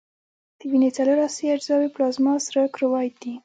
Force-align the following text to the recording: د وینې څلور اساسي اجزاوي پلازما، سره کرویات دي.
د 0.59 0.61
وینې 0.71 0.89
څلور 0.97 1.17
اساسي 1.27 1.45
اجزاوي 1.55 1.89
پلازما، 1.95 2.33
سره 2.47 2.61
کرویات 2.75 3.13
دي. 3.21 3.33